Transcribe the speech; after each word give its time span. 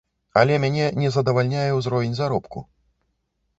Але 0.39 0.55
мяне 0.63 0.87
не 1.01 1.11
задавальняе 1.17 1.67
ўзровень 1.81 2.19
заробку. 2.23 2.67